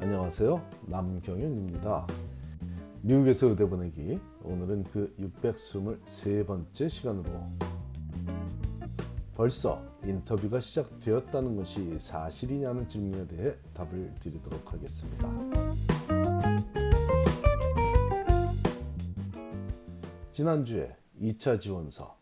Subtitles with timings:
[0.00, 0.64] 안녕하세요.
[0.86, 2.06] 남경윤입니다.
[3.02, 7.28] 미국에서 의대 보내기 오늘은 그 623번째 시간으로
[9.34, 15.28] 벌써 인터뷰가 시작되었다는 것이 사실이냐는 질문에 대해 답을 드리도록 하겠습니다.
[20.30, 22.16] 지난주에 2차 지원서,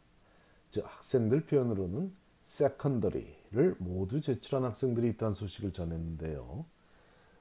[0.71, 6.65] 즉 학생들 표현으로는 세컨더리를 모두 제출한 학생들이 있다는 소식을 전했는데요.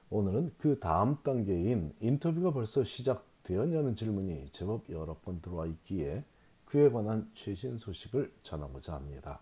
[0.08, 6.22] 오늘은 그 다음 단계인 인터뷰가 벌써 시작되었냐는 질문이 제법 여러 번 들어와 있기에
[6.64, 9.40] 그에 관한 최신 소식을 전하고자 합니다.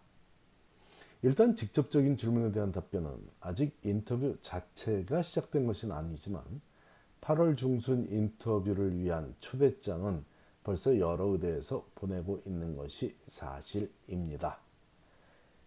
[1.22, 6.42] 일단 직접적인 질문에 대한 답변은 아직 인터뷰 자체가 시작된 것은 아니지만
[7.20, 10.24] 8월 중순 인터뷰를 위한 초대장은
[10.62, 14.58] 벌써 여러 의대에서 보내고 있는 것이 사실입니다.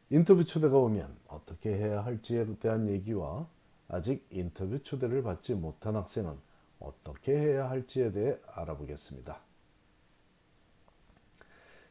[0.10, 3.48] 인터뷰 초대가 오면 어떻게 해야 할지에 대한 얘기와
[3.88, 6.36] 아직 인터뷰 초대를 받지 못한 학생은
[6.80, 9.40] 어떻게 해야 할지에 대해 알아보겠습니다.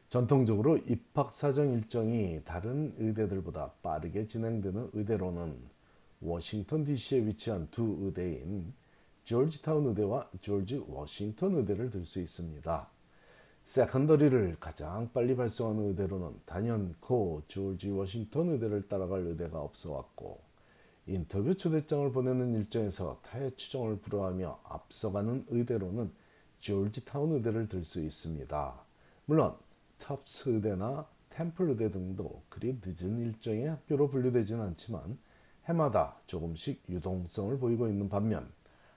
[0.07, 5.59] 전통적으로 입학 사정 일정이 다른 의대들보다 빠르게 진행되는 의대로는
[6.21, 8.73] 워싱턴 DC에 위치한 두 의대인
[9.25, 12.89] 조지타운 의대와 조지 워싱턴 의대를 들 수 있습니다.
[13.65, 20.39] secondary를 가장 빨리 발송하는 의대로는 단연코 조지 워싱턴 의대를 따라갈 의대가 없어 왔고
[21.09, 26.11] 인터뷰 초대장을 보내는 일정에서 타의 추종을 불허하며 앞서가는 의대로는
[26.59, 28.73] 조지타운 의대를 들 수 있습니다.
[29.25, 29.55] 물론
[29.99, 35.17] 터프츠 의대나 템플 의대 등도 그리 늦은 일정의 학교로 분류되지는 않지만
[35.65, 38.51] 해마다 조금씩 유동성을 보이고 있는 반면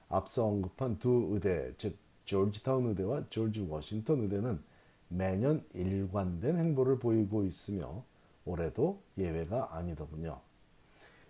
[0.08, 4.60] 앞서 언급한 두 의대 즉 조지타운 의대와 조지 워싱턴 의대는
[5.08, 8.04] 매년 일관된 행보를 보이고 있으며
[8.44, 10.40] 올해도 예외가 아니더군요.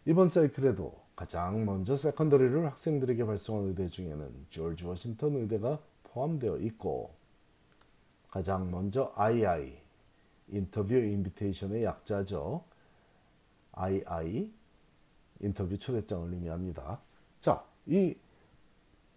[0.07, 7.13] 이번 사이클에도 가장 먼저 secondary를 학생들에게 발송한 의대 중에는 조지 워싱턴 의대가 포함되어 있고
[8.31, 9.75] 가장 먼저 II
[10.49, 12.65] interview invitation의 약자죠.
[13.79, 14.51] II
[15.41, 17.01] 인터뷰 초대장을 의미합니다.
[17.41, 18.17] 자, 이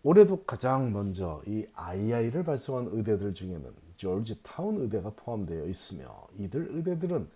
[0.03, 7.29] 올해도 가장 먼저 이 II를 발송한 의대들 중에는 조지 타운 의대가 포함되어 있으며 이들 의대들은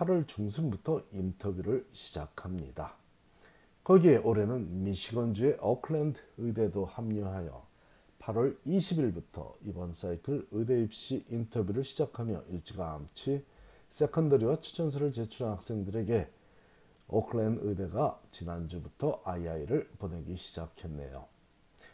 [0.00, 2.94] 8월 중순부터 인터뷰를 시작합니다.
[3.84, 7.66] 거기에 올해는 미시건주의 오클랜드 의대도 합류하여
[8.18, 13.44] 8월 20일부터 이번 사이클 의대 입시 인터뷰를 시작하며 일찌감치
[13.90, 16.30] secondary와 추천서를 제출한 학생들에게
[17.08, 21.26] 오클랜드 의대가 지난주부터 II를 보내기 시작했네요.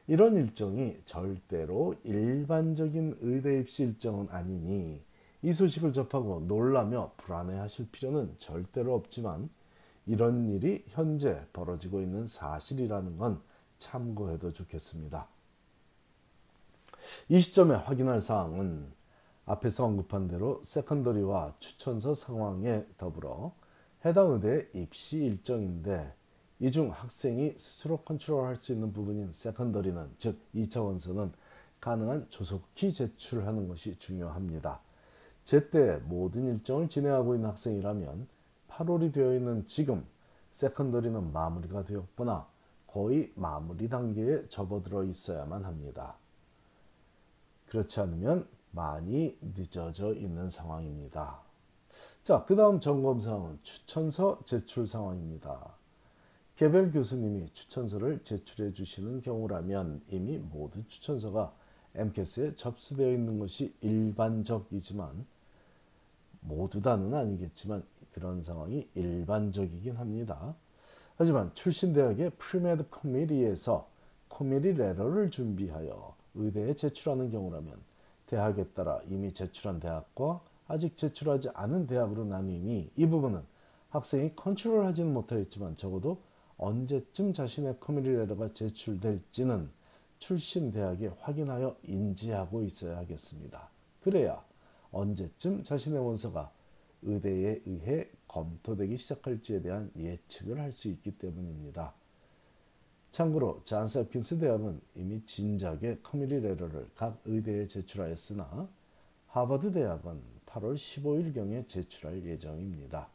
[0.06, 5.03] 이런 일정이 절대로 일반적인 의대 입시 일정은 아니니
[5.43, 9.49] 이 소식을 접하고 놀라며 불안해하실 필요는 절대로 없지만
[10.07, 13.41] 이런 일이 현재 벌어지고 있는 사실이라는 건
[13.79, 15.29] 참고해도 좋겠습니다.
[17.29, 18.93] 이 시점에 확인할 사항은
[19.45, 23.53] 앞에서 언급한 대로 secondary와 추천서 상황에 더불어
[24.05, 26.15] 해당 의대 입시 일정인데
[26.59, 31.33] 이 중 학생이 스스로 컨트롤할 수 있는 부분인 secondary는 즉 2차 원서는
[31.81, 34.81] 가능한 조속히 제출하는 것이 중요합니다.
[35.47, 38.27] 제때 모든 일정을 진행하고 있는 학생이라면
[38.69, 40.05] 8월이 되어 있는 지금
[40.51, 42.49] secondary는 마무리가 되었거나
[42.89, 46.17] 거의 마무리 단계에 접어들어 있어야만 합니다.
[47.69, 51.39] 그렇지 않으면 많이 늦어져 있는 상황입니다.
[52.25, 55.75] 자, 그 다음 점검 사항은 추천서 제출 상황입니다.
[56.57, 61.55] 개별 교수님이 추천서를 제출해 주시는 경우라면 이미 모든 추천서가
[61.95, 65.25] MCAS에 접수되어 있는 것이 일반적이지만
[66.47, 70.55] 모두 다는 아니겠지만 그런 상황이 일반적이긴 합니다.
[71.17, 73.89] 하지만 출신 대학의 pre-med committee에서
[74.29, 77.75] committee letter를 준비하여 의대에 제출하는 경우라면
[78.27, 83.43] 대학에 따라 이미 제출한 대학과 아직 제출하지 않은 대학으로 나뉘니 이 부분은
[83.91, 86.19] 학생이 컨트롤하지는 못하였지만 적어도
[86.59, 89.71] 언제쯤 자신의 committee letter가 제출될지는
[90.19, 93.69] 출신 대학에 확인하여 인지하고 있어야 하겠습니다.
[94.03, 94.43] 그래야
[94.92, 96.50] 언제쯤 자신의 원서가
[97.03, 101.94] 의대에 의해 검토되기 시작할지에 대한 예측을 할 수 있기 때문입니다.
[103.10, 108.68] 참고로 잔스 홉킨스 대학은 이미 진작에 committee letter를 각 의대에 제출하였으나
[109.28, 113.09] 하버드 대학은 8월 15일경에 제출할 예정입니다.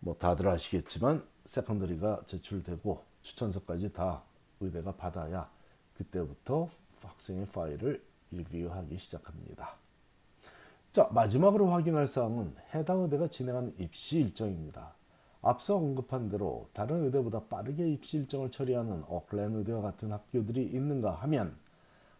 [0.00, 4.22] 뭐 다들 아시겠지만 secondary가 제출되고 추천서까지 다
[4.60, 5.50] 의대가 받아야
[5.96, 6.68] 그때부터
[7.02, 9.76] 학생의 파일을 리뷰하기 시작합니다.
[10.92, 14.94] 자 마지막으로 확인할 사항은 해당 의대가 진행하는 입시 일정입니다.
[15.42, 21.56] 앞서 언급한 대로 다른 의대보다 빠르게 입시 일정을 처리하는 오클랜 의대와 같은 학교들이 있는가 하면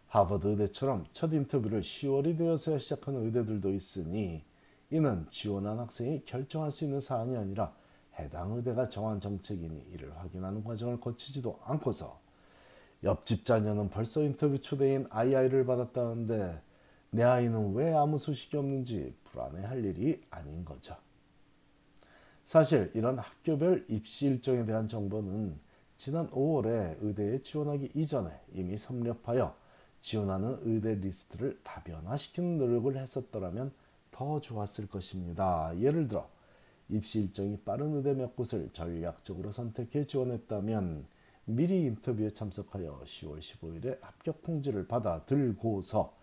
[0.07, 4.43] 하버드 의대처럼 첫 인터뷰를 10월이 되어서야 시작하는 의대들도 있으니
[4.89, 7.73] 이는 지원한 학생이 결정할 수 있는 사안이 아니라
[8.17, 12.19] 해당 의대가 정한 정책이니 이를 확인하는 과정을 거치지도 않고서
[13.03, 16.61] 옆집 자녀는 벌써 인터뷰 초대인 아이아이를 받았다는데
[17.11, 20.95] 내 아이는 왜 아무 소식이 없는지 불안해할 일이 아닌 거죠.
[22.43, 25.57] 사실 이런 학교별 입시 일정에 대한 정보는
[25.97, 29.55] 지난 5월에 의대에 지원하기 이전에 이미 섭렵하여
[30.01, 33.71] 지원하는 의대 리스트를 다변화시키는 노력을 했었더라면
[34.11, 35.73] 더 좋았을 것입니다.
[35.79, 36.27] 예를 들어
[36.89, 41.05] 입시 일정이 빠른 의대 몇 곳을 전략적으로 선택해 지원했다면
[41.51, 46.13] 미리 인터뷰에 참석하여 10월 15일에 합격 통지를 받아 들고서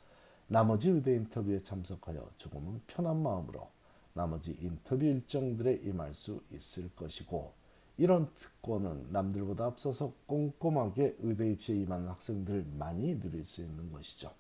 [0.47, 3.69] 나머지 의대 인터뷰에 참석하여 조금은 편한 마음으로
[4.13, 7.53] 나머지 인터뷰 일정들에 임할 수 있을 것이고
[7.97, 14.31] 이런 특권은 남들보다 앞서서 꼼꼼하게 의대 입시에 임하는 학생들만이 누릴 수 있는 것이죠.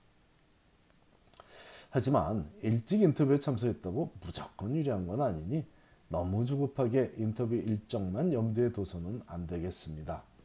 [1.91, 5.65] 하지만 일찍 인터뷰에 참석했다고 무조건 유리한 건 아니니
[6.09, 10.36] 너무 조급하게 인터뷰 일정만 염두에 둬서는 안 되겠습니다.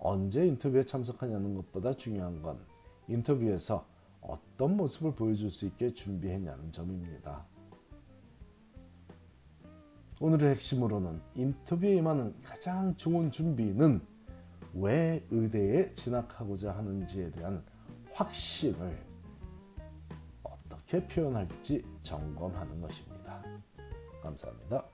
[0.00, 2.58] 언제 인터뷰에 참석하냐는 것보다 중요한 건
[3.06, 3.86] 인터뷰에서
[4.20, 7.44] 어떤 모습을 보여줄 수 있게 준비했냐는 점입니다.
[10.20, 14.00] 오늘의 핵심으로는 인터뷰에 임하는 가장 좋은 준비는
[14.74, 17.64] 왜 의대에 진학하고자 하는지에 대한
[18.12, 18.98] 확신을
[20.42, 23.42] 어떻게 표현할지 점검하는 것입니다.
[24.22, 24.89] 감사합니다.